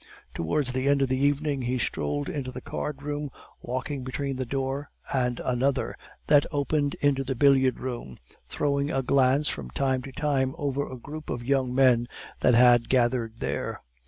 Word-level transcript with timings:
Towards 0.33 0.71
the 0.73 0.87
end 0.89 1.03
of 1.03 1.09
the 1.09 1.19
evening 1.19 1.61
he 1.61 1.77
strolled 1.77 2.27
into 2.27 2.51
the 2.51 2.59
cardroom, 2.59 3.29
walking 3.61 4.03
between 4.03 4.35
the 4.37 4.47
door 4.47 4.87
and 5.13 5.39
another 5.41 5.95
that 6.25 6.47
opened 6.51 6.95
into 7.01 7.23
the 7.23 7.35
billiard 7.35 7.79
room, 7.79 8.17
throwing 8.47 8.89
a 8.89 9.03
glance 9.03 9.47
from 9.47 9.69
time 9.69 10.01
to 10.01 10.11
time 10.11 10.55
over 10.57 10.87
a 10.91 10.97
group 10.97 11.29
of 11.29 11.45
young 11.45 11.75
men 11.75 12.07
that 12.39 12.55
had 12.55 12.89
gathered 12.89 13.41
there. 13.41 13.83